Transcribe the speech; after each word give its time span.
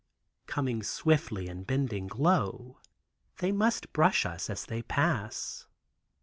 Coming 0.47 0.81
swiftly, 0.81 1.47
and 1.47 1.67
bending 1.67 2.07
low, 2.15 2.79
they 3.37 3.51
must 3.51 3.93
brush 3.93 4.25
us 4.25 4.49
as 4.49 4.65
they 4.65 4.81
pass. 4.81 5.67